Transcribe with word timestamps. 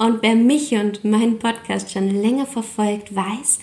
Und 0.00 0.22
wer 0.22 0.34
mich 0.34 0.72
und 0.72 1.04
meinen 1.04 1.38
Podcast 1.38 1.90
schon 1.90 2.22
länger 2.22 2.46
verfolgt, 2.46 3.14
weiß, 3.14 3.58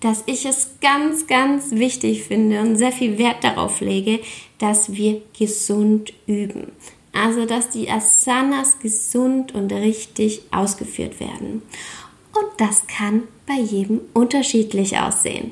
dass 0.00 0.22
ich 0.24 0.46
es 0.46 0.78
ganz, 0.80 1.26
ganz 1.26 1.72
wichtig 1.72 2.22
finde 2.22 2.62
und 2.62 2.76
sehr 2.76 2.92
viel 2.92 3.18
Wert 3.18 3.44
darauf 3.44 3.82
lege, 3.82 4.20
dass 4.58 4.94
wir 4.94 5.20
gesund 5.38 6.14
üben. 6.26 6.72
Also, 7.12 7.44
dass 7.44 7.68
die 7.68 7.90
Asanas 7.90 8.78
gesund 8.78 9.54
und 9.54 9.70
richtig 9.70 10.40
ausgeführt 10.50 11.20
werden. 11.20 11.60
Und 12.34 12.48
das 12.56 12.86
kann 12.86 13.24
bei 13.46 13.60
jedem 13.60 14.00
unterschiedlich 14.14 14.96
aussehen. 14.96 15.50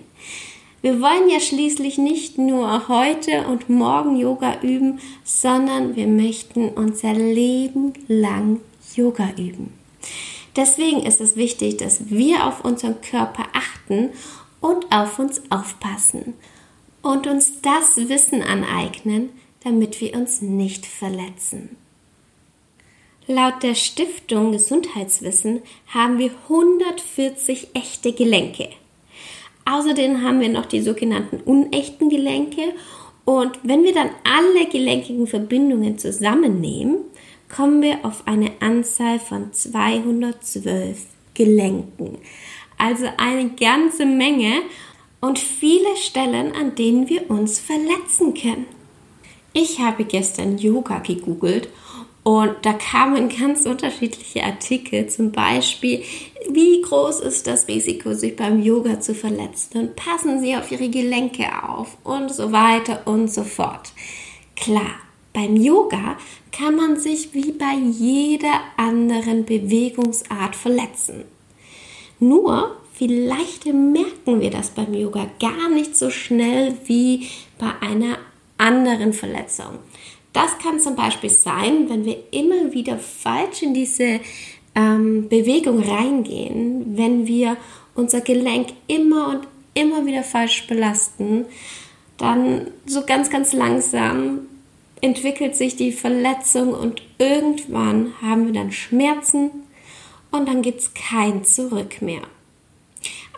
Wir 0.80 1.02
wollen 1.02 1.28
ja 1.28 1.40
schließlich 1.40 1.98
nicht 1.98 2.38
nur 2.38 2.88
heute 2.88 3.46
und 3.46 3.68
morgen 3.68 4.16
Yoga 4.16 4.62
üben, 4.62 5.00
sondern 5.22 5.96
wir 5.96 6.06
möchten 6.06 6.70
unser 6.70 7.12
Leben 7.12 7.92
lang 8.08 8.60
Yoga 8.96 9.28
üben. 9.36 9.79
Deswegen 10.56 11.02
ist 11.04 11.20
es 11.20 11.36
wichtig, 11.36 11.78
dass 11.78 12.10
wir 12.10 12.46
auf 12.46 12.64
unseren 12.64 13.00
Körper 13.00 13.44
achten 13.52 14.10
und 14.60 14.90
auf 14.92 15.18
uns 15.18 15.42
aufpassen 15.50 16.34
und 17.02 17.26
uns 17.26 17.62
das 17.62 18.08
Wissen 18.08 18.42
aneignen, 18.42 19.30
damit 19.64 20.00
wir 20.00 20.14
uns 20.14 20.42
nicht 20.42 20.86
verletzen. 20.86 21.76
Laut 23.26 23.62
der 23.62 23.74
Stiftung 23.76 24.50
Gesundheitswissen 24.50 25.62
haben 25.86 26.18
wir 26.18 26.32
140 26.48 27.68
echte 27.74 28.12
Gelenke. 28.12 28.70
Außerdem 29.64 30.22
haben 30.22 30.40
wir 30.40 30.48
noch 30.48 30.66
die 30.66 30.80
sogenannten 30.80 31.40
unechten 31.40 32.08
Gelenke. 32.08 32.74
Und 33.24 33.52
wenn 33.62 33.84
wir 33.84 33.94
dann 33.94 34.10
alle 34.24 34.66
gelenkigen 34.66 35.28
Verbindungen 35.28 35.96
zusammennehmen, 35.98 37.04
kommen 37.54 37.82
wir 37.82 38.04
auf 38.04 38.26
eine 38.26 38.52
Anzahl 38.60 39.18
von 39.18 39.52
212 39.52 40.98
Gelenken. 41.34 42.18
Also 42.78 43.06
eine 43.18 43.50
ganze 43.50 44.06
Menge 44.06 44.62
und 45.20 45.38
viele 45.38 45.96
Stellen, 45.96 46.52
an 46.54 46.74
denen 46.74 47.08
wir 47.08 47.30
uns 47.30 47.58
verletzen 47.58 48.34
können. 48.34 48.66
Ich 49.52 49.80
habe 49.80 50.04
gestern 50.04 50.58
Yoga 50.58 51.00
gegoogelt 51.00 51.68
und 52.22 52.54
da 52.62 52.74
kamen 52.74 53.28
ganz 53.28 53.66
unterschiedliche 53.66 54.44
Artikel, 54.44 55.08
zum 55.08 55.32
Beispiel, 55.32 56.04
wie 56.50 56.82
groß 56.82 57.20
ist 57.20 57.46
das 57.46 57.66
Risiko, 57.66 58.14
sich 58.14 58.36
beim 58.36 58.62
Yoga 58.62 59.00
zu 59.00 59.14
verletzen 59.14 59.78
und 59.78 59.96
passen 59.96 60.40
Sie 60.40 60.54
auf 60.54 60.70
Ihre 60.70 60.88
Gelenke 60.88 61.46
auf 61.66 61.96
und 62.04 62.32
so 62.32 62.52
weiter 62.52 63.06
und 63.06 63.32
so 63.32 63.42
fort. 63.42 63.92
Klar, 64.54 64.94
beim 65.32 65.56
Yoga 65.56 66.16
kann 66.52 66.76
man 66.76 66.98
sich 66.98 67.32
wie 67.34 67.52
bei 67.52 67.74
jeder 67.74 68.60
anderen 68.76 69.44
Bewegungsart 69.44 70.56
verletzen. 70.56 71.24
Nur 72.18 72.76
vielleicht 72.94 73.66
merken 73.66 74.40
wir 74.40 74.50
das 74.50 74.70
beim 74.70 74.92
Yoga 74.92 75.26
gar 75.38 75.68
nicht 75.70 75.96
so 75.96 76.10
schnell 76.10 76.76
wie 76.86 77.28
bei 77.58 77.70
einer 77.80 78.18
anderen 78.58 79.12
Verletzung. 79.12 79.78
Das 80.32 80.58
kann 80.58 80.78
zum 80.78 80.96
Beispiel 80.96 81.30
sein, 81.30 81.88
wenn 81.88 82.04
wir 82.04 82.18
immer 82.30 82.72
wieder 82.72 82.98
falsch 82.98 83.62
in 83.62 83.74
diese 83.74 84.20
ähm, 84.74 85.28
Bewegung 85.28 85.82
reingehen, 85.82 86.96
wenn 86.96 87.26
wir 87.26 87.56
unser 87.94 88.20
Gelenk 88.20 88.68
immer 88.86 89.28
und 89.28 89.48
immer 89.74 90.06
wieder 90.06 90.22
falsch 90.22 90.66
belasten, 90.66 91.46
dann 92.16 92.68
so 92.86 93.04
ganz, 93.06 93.30
ganz 93.30 93.52
langsam 93.52 94.40
entwickelt 95.00 95.56
sich 95.56 95.76
die 95.76 95.92
Verletzung 95.92 96.74
und 96.74 97.02
irgendwann 97.18 98.14
haben 98.20 98.46
wir 98.46 98.52
dann 98.52 98.72
Schmerzen 98.72 99.50
und 100.30 100.48
dann 100.48 100.62
gibt 100.62 100.80
es 100.80 100.94
kein 100.94 101.44
Zurück 101.44 102.02
mehr. 102.02 102.22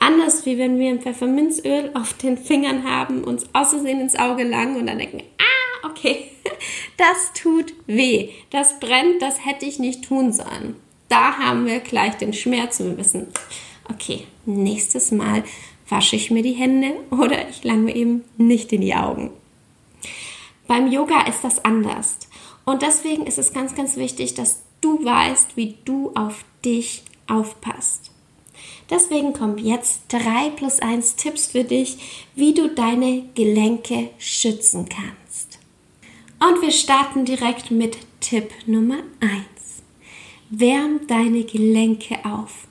Anders 0.01 0.47
wie 0.47 0.59
wenn 0.59 0.79
wir 0.79 0.91
ein 0.91 1.01
Pfefferminzöl 1.01 1.93
auf 1.95 2.13
den 2.15 2.37
Fingern 2.37 2.85
haben, 2.85 3.23
uns 3.23 3.47
außersehen 3.53 4.01
ins 4.01 4.17
Auge 4.17 4.43
langen 4.43 4.77
und 4.77 4.87
dann 4.89 4.99
denken, 4.99 5.23
ah, 5.39 5.89
okay, 5.89 6.25
das 6.97 7.33
tut 7.41 7.73
weh, 7.87 8.31
das 8.51 8.81
brennt, 8.81 9.23
das 9.23 9.47
hätte 9.47 9.65
ich 9.65 9.79
nicht 9.79 10.05
tun 10.05 10.33
sollen. 10.33 10.77
Da 11.09 11.39
haben 11.39 11.67
wir 11.67 11.81
gleich 11.81 12.17
den 12.17 12.33
Schmerz 12.33 12.81
und 12.81 12.91
wir 12.91 12.99
wissen, 12.99 13.29
okay, 13.89 14.27
nächstes 14.45 15.13
Mal 15.13 15.45
wasche 15.89 16.17
ich 16.17 16.31
mir 16.31 16.43
die 16.43 16.53
Hände 16.53 16.95
oder 17.11 17.49
ich 17.49 17.63
lange 17.65 17.83
mir 17.83 17.95
eben 17.95 18.25
nicht 18.39 18.73
in 18.73 18.81
die 18.81 18.95
Augen. 18.95 19.31
Beim 20.73 20.91
Yoga 20.91 21.27
ist 21.27 21.45
das 21.45 21.63
anders. 21.67 22.17
Und 22.65 22.81
deswegen 22.81 23.27
ist 23.27 23.37
es 23.37 23.53
ganz, 23.53 23.75
ganz 23.75 23.99
wichtig, 23.99 24.33
dass 24.33 24.63
du 24.81 25.05
weißt, 25.05 25.55
wie 25.55 25.77
du 25.85 26.13
auf 26.15 26.47
dich 26.65 27.03
aufpasst. 27.27 28.11
Deswegen 28.89 29.35
kommen 29.35 29.59
jetzt 29.59 30.05
drei 30.09 30.49
plus 30.57 30.81
eins 30.81 31.15
Tipps 31.15 31.49
für 31.49 31.65
dich, 31.65 32.25
wie 32.35 32.55
du 32.55 32.71
deine 32.71 33.25
Gelenke 33.35 34.09
schützen 34.17 34.89
kannst. 34.89 35.59
Und 36.41 36.63
wir 36.63 36.71
starten 36.73 37.27
direkt 37.27 37.71
mit 37.71 37.99
Tipp 38.21 38.49
Nummer 38.65 39.01
1. 39.21 39.43
Wärm 40.49 41.07
deine 41.07 41.45
Gelenke 41.45 42.25
auf. 42.25 42.67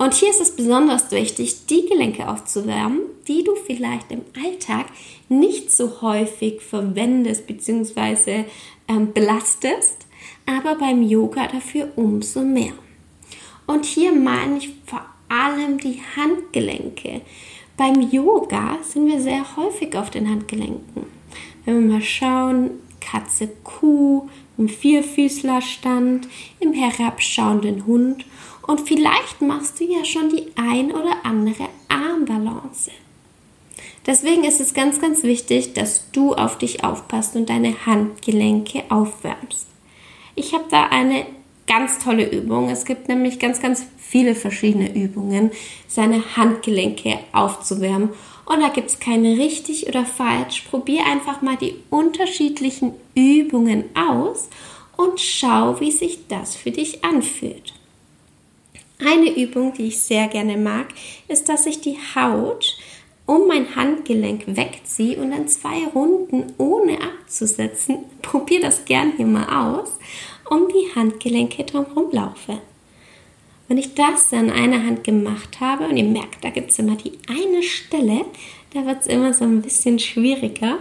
Und 0.00 0.14
hier 0.14 0.30
ist 0.30 0.40
es 0.40 0.56
besonders 0.56 1.10
wichtig, 1.10 1.66
die 1.66 1.84
Gelenke 1.84 2.26
aufzuwärmen, 2.26 3.02
die 3.28 3.44
du 3.44 3.54
vielleicht 3.54 4.10
im 4.10 4.22
Alltag 4.42 4.86
nicht 5.28 5.70
so 5.70 6.00
häufig 6.00 6.62
verwendest 6.62 7.46
bzw. 7.46 8.44
Ähm, 8.88 9.12
belastest, 9.12 10.06
aber 10.46 10.76
beim 10.76 11.02
Yoga 11.02 11.48
dafür 11.48 11.90
umso 11.96 12.40
mehr. 12.40 12.72
Und 13.66 13.84
hier 13.84 14.12
meine 14.12 14.56
ich 14.56 14.70
vor 14.86 15.04
allem 15.28 15.76
die 15.76 16.00
Handgelenke. 16.16 17.20
Beim 17.76 18.00
Yoga 18.10 18.78
sind 18.82 19.06
wir 19.06 19.20
sehr 19.20 19.54
häufig 19.58 19.94
auf 19.96 20.08
den 20.08 20.30
Handgelenken. 20.30 21.04
Wenn 21.66 21.74
wir 21.74 21.92
mal 21.96 22.02
schauen, 22.02 22.70
Katze, 23.00 23.48
Kuh, 23.64 24.30
im 24.56 24.70
Vierfüßlerstand, 24.70 26.26
im 26.58 26.72
herabschauenden 26.72 27.84
Hund 27.84 28.24
und 28.70 28.82
vielleicht 28.82 29.42
machst 29.42 29.80
du 29.80 29.84
ja 29.84 30.04
schon 30.04 30.28
die 30.28 30.46
ein 30.54 30.92
oder 30.92 31.24
andere 31.24 31.68
Armbalance. 31.88 32.92
Deswegen 34.06 34.44
ist 34.44 34.60
es 34.60 34.74
ganz, 34.74 35.00
ganz 35.00 35.24
wichtig, 35.24 35.72
dass 35.72 36.08
du 36.12 36.34
auf 36.34 36.56
dich 36.56 36.84
aufpasst 36.84 37.34
und 37.34 37.50
deine 37.50 37.84
Handgelenke 37.84 38.84
aufwärmst. 38.88 39.66
Ich 40.36 40.54
habe 40.54 40.66
da 40.70 40.86
eine 40.86 41.26
ganz 41.66 41.98
tolle 41.98 42.30
Übung. 42.30 42.70
Es 42.70 42.84
gibt 42.84 43.08
nämlich 43.08 43.40
ganz, 43.40 43.60
ganz 43.60 43.86
viele 43.98 44.36
verschiedene 44.36 44.94
Übungen, 44.94 45.50
seine 45.88 46.36
Handgelenke 46.36 47.18
aufzuwärmen. 47.32 48.10
Und 48.46 48.60
da 48.60 48.68
gibt 48.68 48.90
es 48.90 49.00
keine 49.00 49.36
richtig 49.36 49.88
oder 49.88 50.06
falsch. 50.06 50.60
Probier 50.70 51.06
einfach 51.06 51.42
mal 51.42 51.56
die 51.56 51.74
unterschiedlichen 51.90 52.92
Übungen 53.16 53.86
aus 53.96 54.48
und 54.96 55.18
schau, 55.18 55.80
wie 55.80 55.90
sich 55.90 56.28
das 56.28 56.54
für 56.54 56.70
dich 56.70 57.04
anfühlt. 57.04 57.79
Eine 59.04 59.34
Übung, 59.36 59.72
die 59.72 59.88
ich 59.88 60.00
sehr 60.00 60.28
gerne 60.28 60.56
mag, 60.56 60.88
ist, 61.28 61.48
dass 61.48 61.66
ich 61.66 61.80
die 61.80 61.96
Haut 62.14 62.76
um 63.24 63.46
mein 63.46 63.76
Handgelenk 63.76 64.42
wegziehe 64.46 65.16
und 65.16 65.30
dann 65.30 65.48
zwei 65.48 65.86
Runden 65.94 66.52
ohne 66.58 66.98
abzusetzen. 67.00 67.98
Probier 68.22 68.60
das 68.60 68.84
gern 68.84 69.12
hier 69.16 69.26
mal 69.26 69.78
aus, 69.78 69.98
um 70.50 70.68
die 70.68 70.94
Handgelenke 70.94 71.64
drumherum 71.64 72.10
laufe. 72.10 72.60
Wenn 73.68 73.78
ich 73.78 73.94
das 73.94 74.32
an 74.32 74.50
einer 74.50 74.84
Hand 74.84 75.04
gemacht 75.04 75.60
habe 75.60 75.86
und 75.86 75.96
ihr 75.96 76.04
merkt, 76.04 76.42
da 76.42 76.50
gibt 76.50 76.72
es 76.72 76.80
immer 76.80 76.96
die 76.96 77.12
eine 77.28 77.62
Stelle, 77.62 78.24
da 78.74 78.84
wird 78.84 79.02
es 79.02 79.06
immer 79.06 79.32
so 79.32 79.44
ein 79.44 79.62
bisschen 79.62 80.00
schwieriger, 80.00 80.78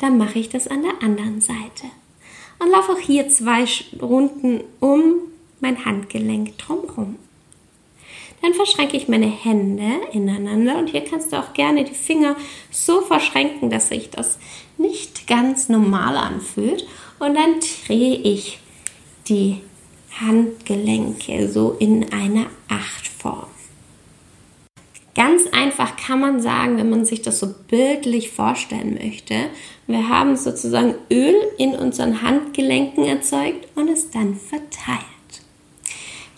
dann 0.00 0.18
mache 0.18 0.40
ich 0.40 0.48
das 0.48 0.66
an 0.66 0.82
der 0.82 1.00
anderen 1.02 1.40
Seite. 1.40 1.86
Und 2.58 2.70
laufe 2.70 2.92
auch 2.92 2.98
hier 2.98 3.28
zwei 3.28 3.64
Runden 4.00 4.62
um 4.80 5.14
mein 5.60 5.84
Handgelenk 5.84 6.58
drumherum. 6.58 7.16
Dann 8.42 8.54
verschränke 8.54 8.96
ich 8.96 9.08
meine 9.08 9.26
Hände 9.26 9.88
ineinander 10.12 10.76
und 10.78 10.90
hier 10.90 11.04
kannst 11.04 11.32
du 11.32 11.36
auch 11.36 11.54
gerne 11.54 11.84
die 11.84 11.94
Finger 11.94 12.36
so 12.70 13.00
verschränken, 13.00 13.70
dass 13.70 13.88
sich 13.88 14.10
das 14.10 14.38
nicht 14.78 15.28
ganz 15.28 15.68
normal 15.68 16.16
anfühlt. 16.16 16.86
Und 17.20 17.34
dann 17.34 17.60
drehe 17.86 18.16
ich 18.16 18.58
die 19.28 19.60
Handgelenke 20.20 21.48
so 21.48 21.76
in 21.78 22.12
einer 22.12 22.46
Achtform. 22.68 23.46
einfach 25.52 25.96
kann 25.96 26.20
man 26.20 26.40
sagen, 26.40 26.78
wenn 26.78 26.90
man 26.90 27.04
sich 27.04 27.22
das 27.22 27.38
so 27.38 27.54
bildlich 27.68 28.30
vorstellen 28.30 28.98
möchte. 29.02 29.34
Wir 29.86 30.08
haben 30.08 30.36
sozusagen 30.36 30.94
Öl 31.10 31.34
in 31.58 31.74
unseren 31.74 32.22
Handgelenken 32.22 33.04
erzeugt 33.04 33.68
und 33.74 33.88
es 33.88 34.10
dann 34.10 34.34
verteilt. 34.34 35.11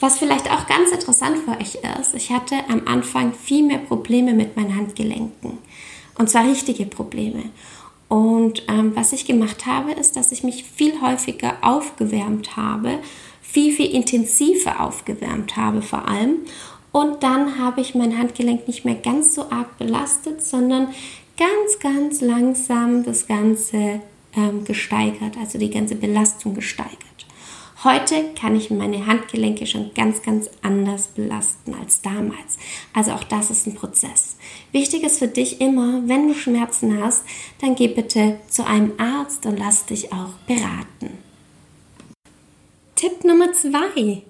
Was 0.04 0.18
vielleicht 0.18 0.50
auch 0.50 0.66
ganz 0.66 0.90
interessant 0.90 1.38
für 1.38 1.52
euch 1.52 1.78
ist, 1.98 2.14
ich 2.14 2.30
hatte 2.30 2.56
am 2.68 2.82
Anfang 2.86 3.32
viel 3.32 3.64
mehr 3.64 3.78
Probleme 3.78 4.34
mit 4.34 4.54
meinen 4.54 4.76
Handgelenken. 4.76 5.56
Und 6.18 6.28
zwar 6.28 6.44
richtige 6.46 6.84
Probleme. 6.84 7.44
Und 8.08 8.64
ähm, 8.68 8.94
was 8.94 9.14
ich 9.14 9.24
gemacht 9.24 9.64
habe, 9.64 9.92
ist, 9.92 10.14
dass 10.14 10.30
ich 10.30 10.42
mich 10.42 10.64
viel 10.64 11.00
häufiger 11.00 11.54
aufgewärmt 11.62 12.54
habe, 12.54 12.98
viel, 13.40 13.72
viel 13.72 13.94
intensiver 13.94 14.82
aufgewärmt 14.82 15.56
habe 15.56 15.80
vor 15.80 16.06
allem. 16.06 16.40
Und 16.92 17.22
dann 17.22 17.58
habe 17.58 17.80
ich 17.80 17.94
mein 17.94 18.18
Handgelenk 18.18 18.68
nicht 18.68 18.84
mehr 18.84 18.96
ganz 18.96 19.34
so 19.34 19.50
arg 19.50 19.78
belastet, 19.78 20.44
sondern 20.44 20.88
ganz, 21.38 21.78
ganz 21.80 22.20
langsam 22.20 23.04
das 23.04 23.26
Ganze 23.26 24.02
ähm, 24.36 24.66
gesteigert, 24.66 25.38
also 25.40 25.56
die 25.58 25.70
ganze 25.70 25.94
Belastung 25.94 26.54
gesteigert. 26.54 27.13
Heute 27.84 28.30
kann 28.34 28.56
ich 28.56 28.70
meine 28.70 29.06
Handgelenke 29.06 29.66
schon 29.66 29.92
ganz, 29.92 30.22
ganz 30.22 30.48
anders 30.62 31.08
belasten 31.08 31.74
als 31.74 32.00
damals. 32.00 32.56
Also 32.94 33.10
auch 33.10 33.24
das 33.24 33.50
ist 33.50 33.66
ein 33.66 33.74
Prozess. 33.74 34.36
Wichtig 34.72 35.02
ist 35.02 35.18
für 35.18 35.28
dich 35.28 35.60
immer, 35.60 36.00
wenn 36.06 36.28
du 36.28 36.34
Schmerzen 36.34 36.98
hast, 37.02 37.24
dann 37.60 37.74
geh 37.74 37.88
bitte 37.88 38.40
zu 38.48 38.66
einem 38.66 38.92
Arzt 38.96 39.44
und 39.44 39.58
lass 39.58 39.84
dich 39.84 40.10
auch 40.14 40.30
beraten. 40.46 41.18
Tipp 42.96 43.22
Nummer 43.22 43.52
zwei. 43.52 44.22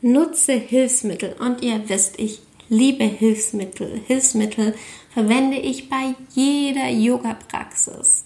Nutze 0.00 0.54
Hilfsmittel. 0.54 1.36
Und 1.38 1.62
ihr 1.62 1.90
wisst, 1.90 2.18
ich 2.18 2.40
liebe 2.70 3.04
Hilfsmittel. 3.04 4.00
Hilfsmittel 4.06 4.74
verwende 5.12 5.58
ich 5.58 5.90
bei 5.90 6.14
jeder 6.34 6.88
Yoga-Praxis. 6.88 8.24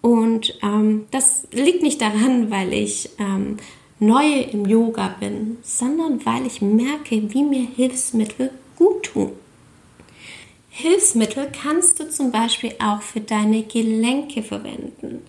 Und 0.00 0.58
ähm, 0.62 1.06
das 1.10 1.46
liegt 1.52 1.82
nicht 1.82 2.00
daran, 2.00 2.50
weil 2.50 2.72
ich 2.72 3.10
ähm, 3.18 3.58
neu 4.00 4.40
im 4.40 4.66
Yoga 4.66 5.14
bin, 5.20 5.58
sondern 5.62 6.24
weil 6.24 6.46
ich 6.46 6.60
merke, 6.62 7.32
wie 7.32 7.44
mir 7.44 7.66
Hilfsmittel 7.76 8.50
gut 8.76 9.04
tun. 9.04 9.32
Hilfsmittel 10.70 11.50
kannst 11.62 12.00
du 12.00 12.08
zum 12.08 12.32
Beispiel 12.32 12.72
auch 12.82 13.02
für 13.02 13.20
deine 13.20 13.62
Gelenke 13.62 14.42
verwenden. 14.42 15.22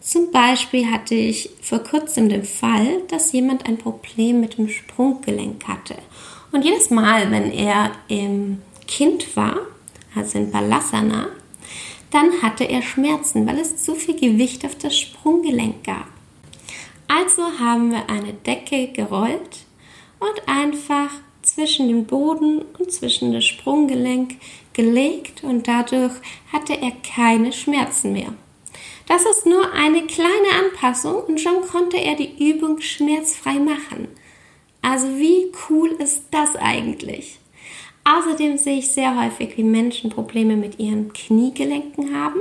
Zum 0.00 0.30
Beispiel 0.30 0.90
hatte 0.90 1.14
ich 1.14 1.50
vor 1.62 1.80
kurzem 1.80 2.28
den 2.28 2.44
Fall, 2.44 3.02
dass 3.08 3.32
jemand 3.32 3.66
ein 3.66 3.78
Problem 3.78 4.40
mit 4.40 4.58
dem 4.58 4.68
Sprunggelenk 4.68 5.66
hatte. 5.66 5.96
Und 6.52 6.64
jedes 6.64 6.90
Mal, 6.90 7.30
wenn 7.30 7.52
er 7.52 7.92
im 8.08 8.62
Kind 8.86 9.36
war, 9.36 9.58
also 10.14 10.38
in 10.38 10.50
Balasana, 10.50 11.28
dann 12.10 12.40
hatte 12.42 12.64
er 12.64 12.82
Schmerzen, 12.82 13.46
weil 13.46 13.58
es 13.58 13.82
zu 13.82 13.94
viel 13.94 14.16
Gewicht 14.16 14.64
auf 14.64 14.76
das 14.76 14.96
Sprunggelenk 14.96 15.84
gab. 15.84 16.15
Also 17.08 17.58
haben 17.58 17.92
wir 17.92 18.08
eine 18.10 18.32
Decke 18.32 18.88
gerollt 18.88 19.64
und 20.18 20.48
einfach 20.48 21.10
zwischen 21.42 21.88
den 21.88 22.06
Boden 22.06 22.62
und 22.78 22.90
zwischen 22.90 23.32
das 23.32 23.44
Sprunggelenk 23.44 24.36
gelegt 24.72 25.44
und 25.44 25.68
dadurch 25.68 26.14
hatte 26.52 26.74
er 26.74 26.92
keine 27.14 27.52
Schmerzen 27.52 28.12
mehr. 28.12 28.34
Das 29.06 29.24
ist 29.24 29.46
nur 29.46 29.72
eine 29.72 30.02
kleine 30.06 30.50
Anpassung 30.64 31.22
und 31.24 31.40
schon 31.40 31.62
konnte 31.62 31.96
er 31.96 32.16
die 32.16 32.50
Übung 32.50 32.80
schmerzfrei 32.80 33.54
machen. 33.54 34.08
Also 34.82 35.06
wie 35.16 35.52
cool 35.68 35.90
ist 35.98 36.24
das 36.32 36.56
eigentlich? 36.56 37.38
Außerdem 38.04 38.58
sehe 38.58 38.78
ich 38.78 38.88
sehr 38.88 39.20
häufig, 39.20 39.56
wie 39.56 39.64
Menschen 39.64 40.10
Probleme 40.10 40.56
mit 40.56 40.78
ihren 40.78 41.12
Kniegelenken 41.12 42.14
haben 42.14 42.40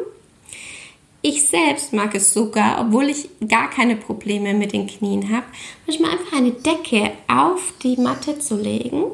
ich 1.28 1.48
selbst 1.48 1.92
mag 1.92 2.14
es 2.14 2.36
sogar, 2.36 2.80
obwohl 2.80 3.10
ich 3.10 3.28
gar 3.48 3.68
keine 3.68 3.96
Probleme 3.96 4.54
mit 4.54 4.74
den 4.74 4.86
Knien 4.86 5.36
habe, 5.36 5.48
manchmal 5.88 6.12
einfach 6.12 6.38
eine 6.38 6.52
Decke 6.52 7.14
auf 7.28 7.74
die 7.82 7.98
Matte 7.98 8.38
zu 8.38 8.56
legen. 8.56 9.06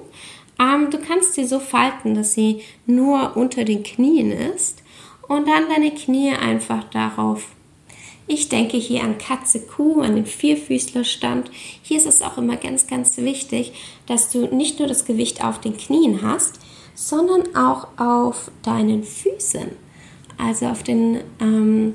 Ähm, 0.59 0.89
du 0.91 0.97
kannst 0.97 1.35
sie 1.35 1.45
so 1.45 1.61
falten, 1.61 2.13
dass 2.13 2.33
sie 2.33 2.63
nur 2.85 3.37
unter 3.37 3.63
den 3.63 3.83
Knien 3.83 4.31
ist 4.31 4.83
und 5.29 5.47
dann 5.47 5.69
deine 5.69 5.91
Knie 5.91 6.33
einfach 6.33 6.83
darauf. 6.89 7.45
Ich 8.27 8.49
denke 8.49 8.75
hier 8.75 9.03
an 9.03 9.17
Katze, 9.17 9.61
Kuh, 9.61 10.01
an 10.01 10.15
den 10.15 10.25
Vierfüßlerstand. 10.25 11.49
Hier 11.81 11.95
ist 11.95 12.07
es 12.07 12.21
auch 12.21 12.37
immer 12.37 12.57
ganz, 12.57 12.87
ganz 12.87 13.15
wichtig, 13.19 13.71
dass 14.05 14.29
du 14.29 14.53
nicht 14.53 14.79
nur 14.79 14.89
das 14.89 15.05
Gewicht 15.05 15.45
auf 15.45 15.61
den 15.61 15.77
Knien 15.77 16.21
hast, 16.21 16.59
sondern 16.93 17.55
auch 17.55 17.87
auf 17.97 18.51
deinen 18.63 19.05
Füßen 19.05 19.71
also 20.41 20.67
auf 20.67 20.83
den 20.83 21.21
ähm, 21.39 21.93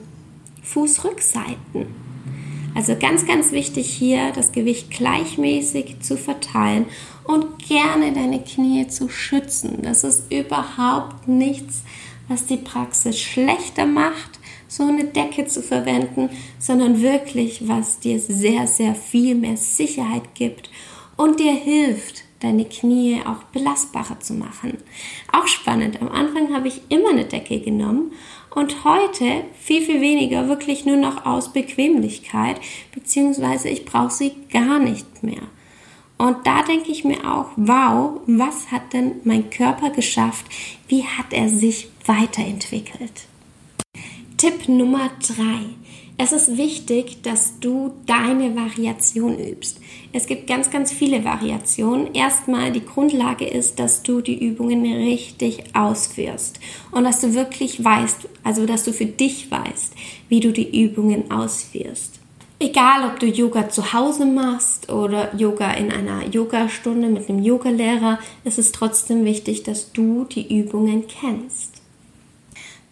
Fußrückseiten. 0.63 1.87
Also 2.75 2.95
ganz, 2.99 3.27
ganz 3.27 3.53
wichtig 3.53 3.89
hier, 3.89 4.33
das 4.33 4.53
Gewicht 4.53 4.91
gleichmäßig 4.91 6.01
zu 6.01 6.17
verteilen 6.17 6.87
und 7.25 7.59
gerne 7.67 8.13
deine 8.13 8.43
Knie 8.43 8.87
zu 8.87 9.09
schützen. 9.09 9.79
Das 9.83 10.05
ist 10.05 10.31
überhaupt 10.31 11.27
nichts, 11.27 11.83
was 12.29 12.47
die 12.47 12.59
Praxis 12.59 13.19
schlechter 13.19 13.87
macht, 13.87 14.39
so 14.69 14.83
eine 14.83 15.05
Decke 15.05 15.47
zu 15.47 15.63
verwenden, 15.63 16.29
sondern 16.59 17.01
wirklich, 17.01 17.67
was 17.67 18.01
dir 18.01 18.21
sehr, 18.21 18.67
sehr 18.67 18.95
viel 18.95 19.35
mehr 19.35 19.57
Sicherheit 19.57 20.35
gibt 20.35 20.71
und 21.17 21.41
dir 21.41 21.55
hilft, 21.55 22.25
deine 22.41 22.67
Knie 22.67 23.21
auch 23.25 23.43
belastbarer 23.45 24.21
zu 24.21 24.35
machen. 24.35 24.77
Auch 25.33 25.47
spannend, 25.47 26.03
am 26.03 26.09
Anfang 26.09 26.55
habe 26.55 26.69
ich 26.69 26.83
immer 26.91 27.11
eine 27.11 27.25
Decke 27.25 27.61
genommen 27.61 28.13
und 28.57 28.85
heute 28.85 29.45
viel, 29.61 29.83
viel 29.83 30.01
weniger, 30.01 30.49
wirklich 30.49 30.87
nur 30.87 30.97
noch 30.97 31.27
aus 31.27 31.53
Bequemlichkeit, 31.53 32.59
beziehungsweise 32.95 33.69
ich 33.69 33.85
brauche 33.85 34.11
sie 34.11 34.33
gar 34.51 34.79
nicht 34.79 35.23
mehr. 35.23 35.43
Und 36.17 36.47
da 36.47 36.63
denke 36.63 36.91
ich 36.91 37.05
mir 37.05 37.31
auch, 37.31 37.51
wow, 37.57 38.19
was 38.27 38.73
hat 38.73 38.95
denn 38.95 39.17
mein 39.25 39.51
Körper 39.51 39.91
geschafft? 39.91 40.47
Wie 40.89 41.05
hat 41.05 41.35
er 41.35 41.51
sich 41.51 41.91
weiterentwickelt? 42.07 43.27
Tipp 44.39 44.69
Nummer 44.69 45.11
drei 45.21 45.67
es 46.19 46.33
ist 46.33 46.57
wichtig, 46.57 47.23
dass 47.23 47.61
du 47.61 47.93
deine 48.07 48.57
Variation 48.57 49.39
übst. 49.39 49.81
Es 50.13 50.27
gibt 50.27 50.47
ganz, 50.47 50.71
ganz 50.71 50.91
viele 50.91 51.25
Variationen. 51.25 52.15
Erstmal 52.15 52.73
die 52.73 52.85
Grundlage 52.85 53.47
ist, 53.47 53.79
dass 53.79 54.03
du 54.03 54.23
die 54.23 54.43
Übungen 54.43 54.85
richtig 54.85 55.65
ausführst 55.75 56.59
und 56.91 57.05
dass 57.05 57.21
du 57.21 57.35
wirklich 57.35 57.85
weißt, 57.85 58.29
also 58.43 58.65
dass 58.65 58.85
du 58.85 58.95
für 58.95 59.05
dich 59.05 59.51
weißt, 59.51 59.93
wie 60.31 60.41
du 60.41 60.53
die 60.53 60.83
Übungen 60.83 61.31
ausführst. 61.31 62.21
Egal, 62.59 63.07
ob 63.07 63.21
du 63.21 63.27
Yoga 63.27 63.69
zu 63.69 63.93
Hause 63.93 64.25
machst 64.25 64.91
oder 64.91 65.35
Yoga 65.37 65.73
in 65.73 65.93
einer 65.93 66.27
Yogastunde 66.27 67.09
mit 67.09 67.29
einem 67.29 67.43
Yogalehrer, 67.43 68.19
ist 68.45 68.59
es 68.59 68.73
trotzdem 68.73 69.27
wichtig, 69.27 69.65
dass 69.65 69.93
du 69.93 70.25
die 70.25 70.59
Übungen 70.59 71.05
kennst. 71.07 71.76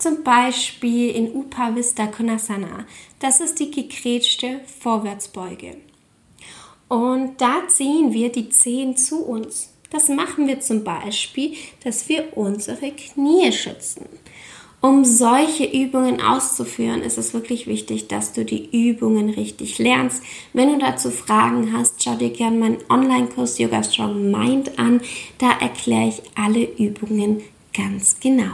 Zum 0.04 0.22
Beispiel 0.22 1.12
in 1.12 1.32
Upavista 1.32 2.06
Konasana. 2.06 2.84
Das 3.20 3.40
ist 3.40 3.58
die 3.58 3.70
gegrätschte 3.70 4.60
Vorwärtsbeuge. 4.80 5.78
Und 6.88 7.40
da 7.40 7.66
ziehen 7.68 8.12
wir 8.12 8.30
die 8.30 8.50
Zehen 8.50 8.98
zu 8.98 9.24
uns. 9.24 9.70
Das 9.88 10.10
machen 10.10 10.46
wir 10.46 10.60
zum 10.60 10.84
Beispiel, 10.84 11.54
dass 11.84 12.06
wir 12.10 12.36
unsere 12.36 12.90
Knie 12.90 13.50
schützen. 13.50 14.04
Um 14.82 15.06
solche 15.06 15.64
Übungen 15.64 16.20
auszuführen, 16.20 17.00
ist 17.00 17.16
es 17.16 17.32
wirklich 17.32 17.66
wichtig, 17.66 18.06
dass 18.06 18.34
du 18.34 18.44
die 18.44 18.68
Übungen 18.72 19.30
richtig 19.30 19.78
lernst. 19.78 20.22
Wenn 20.52 20.70
du 20.70 20.78
dazu 20.80 21.10
Fragen 21.10 21.72
hast, 21.72 22.04
schau 22.04 22.16
dir 22.16 22.28
gerne 22.28 22.58
meinen 22.58 22.78
Online-Kurs 22.90 23.56
Yoga 23.56 23.82
Strong 23.82 24.30
Mind 24.30 24.78
an. 24.78 25.00
Da 25.38 25.52
erkläre 25.52 26.08
ich 26.08 26.20
alle 26.34 26.62
Übungen 26.76 27.42
ganz 27.72 28.20
genau. 28.20 28.52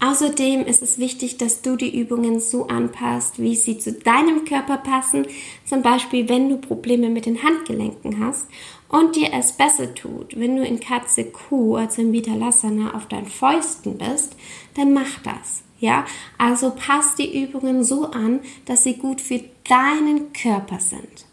Außerdem 0.00 0.64
ist 0.64 0.80
es 0.80 0.98
wichtig, 0.98 1.38
dass 1.38 1.60
du 1.60 1.74
die 1.74 1.98
Übungen 1.98 2.38
so 2.38 2.68
anpasst, 2.68 3.42
wie 3.42 3.56
sie 3.56 3.78
zu 3.78 3.92
deinem 3.92 4.44
Körper 4.44 4.76
passen. 4.76 5.26
Zum 5.64 5.82
Beispiel, 5.82 6.28
wenn 6.28 6.48
du 6.48 6.56
Probleme 6.56 7.08
mit 7.08 7.26
den 7.26 7.42
Handgelenken 7.42 8.24
hast 8.24 8.46
und 8.88 9.16
dir 9.16 9.32
es 9.32 9.52
besser 9.52 9.92
tut, 9.94 10.38
wenn 10.38 10.56
du 10.56 10.64
in 10.64 10.78
Katze 10.78 11.24
Kuh, 11.24 11.76
also 11.76 12.00
in 12.00 12.12
Vitalasana, 12.12 12.94
auf 12.94 13.06
deinen 13.06 13.26
Fäusten 13.26 13.98
bist, 13.98 14.36
dann 14.74 14.92
mach 14.92 15.18
das. 15.24 15.64
Ja, 15.80 16.04
also 16.38 16.70
passt 16.70 17.18
die 17.18 17.42
Übungen 17.42 17.82
so 17.82 18.06
an, 18.06 18.40
dass 18.66 18.84
sie 18.84 18.94
gut 18.94 19.20
für 19.20 19.42
deinen 19.68 20.32
Körper 20.32 20.78
sind. 20.80 21.26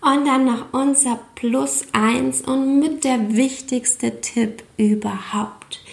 Und 0.00 0.26
dann 0.26 0.44
noch 0.44 0.72
unser 0.72 1.18
Plus 1.34 1.86
eins 1.92 2.42
und 2.42 2.78
mit 2.78 3.04
der 3.04 3.36
wichtigste 3.36 4.20
Tipp 4.20 4.62
überhaupt. 4.76 5.83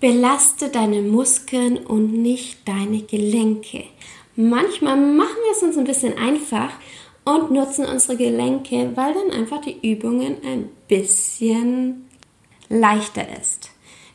Belaste 0.00 0.70
deine 0.70 1.02
Muskeln 1.02 1.76
und 1.76 2.14
nicht 2.14 2.66
deine 2.66 3.02
Gelenke. 3.02 3.84
Manchmal 4.34 4.96
machen 4.96 5.36
wir 5.44 5.52
es 5.52 5.62
uns 5.62 5.76
ein 5.76 5.84
bisschen 5.84 6.16
einfach 6.16 6.70
und 7.24 7.50
nutzen 7.50 7.84
unsere 7.84 8.16
Gelenke, 8.16 8.92
weil 8.94 9.12
dann 9.12 9.30
einfach 9.30 9.60
die 9.60 9.76
Übungen 9.82 10.36
ein 10.42 10.70
bisschen 10.88 12.08
leichter 12.70 13.26
ist. 13.38 13.70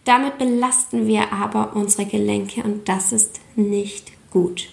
Damit 0.05 0.39
belasten 0.39 1.05
wir 1.05 1.31
aber 1.31 1.75
unsere 1.75 2.05
Gelenke 2.05 2.63
und 2.63 2.89
das 2.89 3.11
ist 3.11 3.39
nicht 3.55 4.11
gut. 4.31 4.69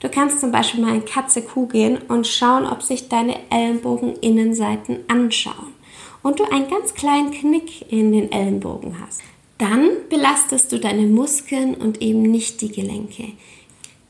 Du 0.00 0.08
kannst 0.08 0.40
zum 0.40 0.50
Beispiel 0.50 0.80
mal 0.80 0.94
in 0.94 1.04
Katze-Kuh 1.04 1.66
gehen 1.66 1.98
und 2.08 2.26
schauen, 2.26 2.66
ob 2.66 2.82
sich 2.82 3.08
deine 3.08 3.36
Ellenbogeninnenseiten 3.50 5.04
anschauen 5.08 5.74
und 6.22 6.40
du 6.40 6.44
einen 6.44 6.68
ganz 6.68 6.94
kleinen 6.94 7.30
Knick 7.30 7.90
in 7.92 8.12
den 8.12 8.32
Ellenbogen 8.32 8.96
hast. 9.00 9.22
Dann 9.58 9.90
belastest 10.08 10.72
du 10.72 10.78
deine 10.78 11.06
Muskeln 11.06 11.74
und 11.74 12.00
eben 12.00 12.22
nicht 12.22 12.60
die 12.60 12.70
Gelenke. 12.70 13.32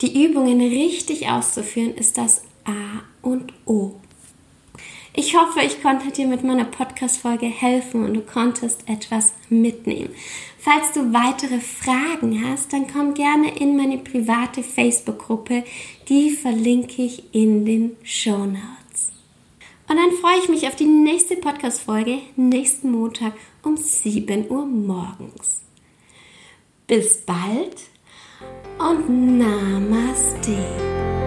Die 0.01 0.25
Übungen 0.25 0.61
richtig 0.61 1.29
auszuführen 1.29 1.95
ist 1.95 2.19
das 2.19 2.43
A 2.65 3.03
und 3.23 3.53
O. 3.67 3.95
Ich 5.15 5.37
hoffe, 5.37 5.63
ich 5.67 5.83
konnte 5.83 6.13
dir 6.13 6.29
mit 6.29 6.45
meiner 6.45 6.65
Podcast-Folge 6.65 7.47
helfen 7.47 8.05
und 8.05 8.15
du 8.15 8.21
konntest 8.21 8.89
etwas 8.89 9.33
mitnehmen. 9.49 10.11
Falls 10.59 10.93
du 10.93 11.13
weitere 11.13 11.59
Fragen 11.59 12.45
hast, 12.47 12.73
dann 12.73 12.87
komm 12.87 13.15
gerne 13.15 13.59
in 13.59 13.77
meine 13.77 13.99
private 13.99 14.63
Facebook-Gruppe. 14.63 15.65
Die 16.09 16.31
verlinke 16.31 17.03
ich 17.03 17.35
in 17.35 17.65
den 17.65 17.97
Show 18.05 18.45
Notes. 18.45 18.88
Und 19.89 19.97
dann 19.97 20.13
freue 20.13 20.39
ich 20.39 20.49
mich 20.51 20.67
auf 20.67 20.77
die 20.77 20.85
nächste 20.85 21.37
Podcast-Folge 21.37 22.19
nächsten 22.37 22.91
Montag 22.91 23.33
um 23.63 23.77
7 23.77 24.51
Uhr 24.51 24.67
morgens. 24.67 25.63
Bis 26.87 27.25
bald 27.25 27.77
und 28.79 29.39
Namaste. 29.39 31.18